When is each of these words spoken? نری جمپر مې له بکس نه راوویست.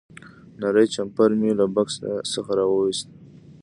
نری 0.59 0.85
جمپر 0.93 1.29
مې 1.39 1.51
له 1.59 1.65
بکس 1.75 1.95
نه 2.31 2.41
راوویست. 2.57 3.07